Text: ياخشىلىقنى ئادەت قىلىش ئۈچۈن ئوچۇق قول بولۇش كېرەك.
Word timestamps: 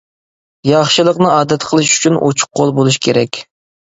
ياخشىلىقنى 0.69 1.29
ئادەت 1.33 1.67
قىلىش 1.73 1.93
ئۈچۈن 1.99 2.17
ئوچۇق 2.23 2.51
قول 2.61 2.73
بولۇش 2.81 2.99
كېرەك. 3.09 3.45